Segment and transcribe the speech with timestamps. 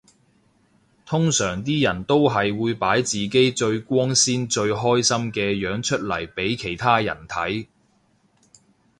[1.05, 7.67] 通常啲人都係會擺自己最光鮮最開心嘅樣出嚟俾其他人睇